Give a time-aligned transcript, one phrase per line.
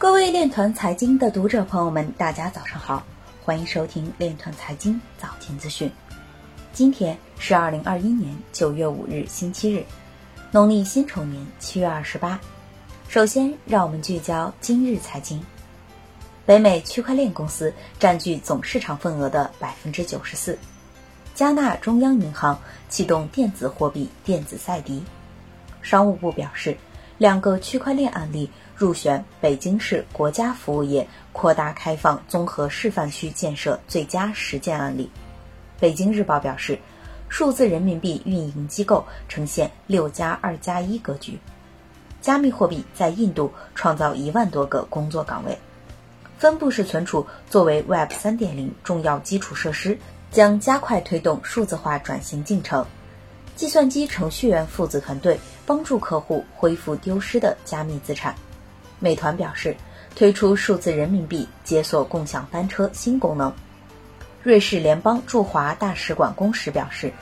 [0.00, 3.04] 各位链团财经的读者朋友们，大家早上好，
[3.44, 5.92] 欢迎收听链团财经早间资讯。
[6.72, 9.84] 今天是二零二一年九月五日，星期日，
[10.50, 12.40] 农历辛丑年七月二十八。
[13.10, 15.38] 首先，让我们聚焦今日财经。
[16.46, 20.58] 北美区块链公司占据总市场份额的百分之九十四。
[21.34, 22.58] 加纳中央银行
[22.88, 25.04] 启动电子货币电子赛迪。
[25.82, 26.74] 商务部表示，
[27.20, 35.10] 两个区块链案例入选北京市国家服务业扩大开放综合示范区建设最佳实践案例。
[35.78, 36.78] 北京日报表示，
[37.28, 41.38] 数字人民币运营机构呈现六加二加一格局。
[42.22, 45.58] 加密货币在印度创造一万多个工作岗位。
[46.38, 49.98] 分布式存储作为 Web 三点零重要基础设施。
[50.30, 52.86] 将加快推动数字化转型进程。
[53.56, 58.34] 计算机程序员父子团队帮助客户恢复丢失的加密资产。
[58.98, 59.76] 美团表示
[60.14, 63.52] 推出数字人民币解锁共享单车新功能。
[64.42, 67.12] 瑞士联邦驻华大使馆公使表示，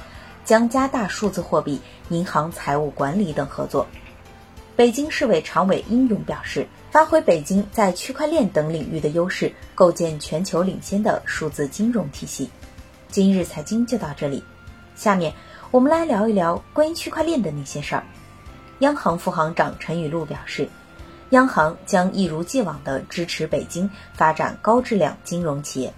[0.45, 1.81] 将加大数字货币、
[2.11, 3.87] 银行财务管理等合作。
[4.77, 12.49] 北京市委常委殷勇表示，发挥北京在区块链等领域的优势，构建全球领先的数字金融体系。
[13.11, 14.45] 今日财经就到这里，
[14.95, 15.33] 下面
[15.71, 18.03] 我们来聊一聊关于区块链的那些事儿。
[18.79, 20.67] 央行副行长陈雨露表示，
[21.29, 25.93] 央行将一如既往地支持北京发展高质量金融企业。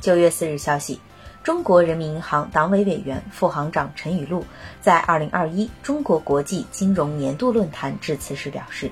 [0.00, 1.00] 九月四日消息，
[1.42, 4.44] 中国人民银行党委委员、副行长陈雨露
[4.82, 8.90] 在二零二一中国国际金融年度论坛致辞时表示，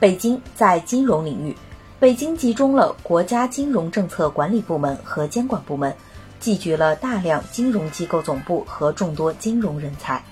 [0.00, 1.54] 北京在金融领域，
[2.00, 5.94] 北京集中了国家金融政策管理部门和监管部门。
[6.38, 10.22] 集聚了大量金融机构总部和众多金融人才。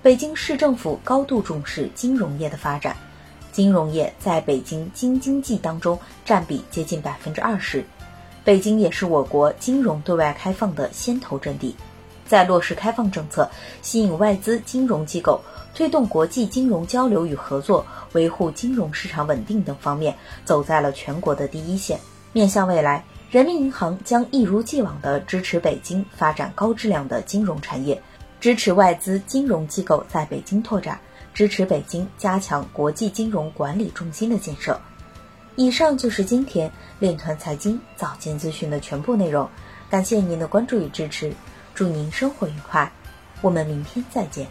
[0.00, 2.96] 北京市政府高度重视金融业的发展，
[3.52, 7.84] 金融业在北京京津冀当中占比接近百分之二十。
[8.44, 11.74] 北京也是我国金融对外开放的先头阵地，
[12.26, 13.50] 在落实开放政策、
[13.82, 15.40] 吸引外资金融机构、
[15.74, 21.98] 推动国际金融交流与合作、维护金融市场稳定等方面，走在了全国的第一线。
[22.32, 23.04] 面向未来。
[23.30, 28.02] 人民银行将一如既往地支持北京发展高质量的金融产业，
[28.40, 30.98] 支持外资金融机构在北京拓展，
[31.34, 34.80] 支持北京加强国际金融管理中心的建设。
[35.56, 39.46] 以上就是今天链团财经早间资讯的全部内容，
[39.90, 41.30] 感谢您的关注与支持，
[41.74, 42.90] 祝您生活愉快，
[43.42, 44.46] 我们明天再见。